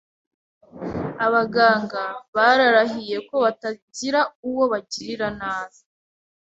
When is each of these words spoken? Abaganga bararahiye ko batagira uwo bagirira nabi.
Abaganga 1.25 2.03
bararahiye 2.35 3.17
ko 3.27 3.35
batagira 3.43 4.19
uwo 4.47 4.63
bagirira 4.71 5.27
nabi. 5.39 5.79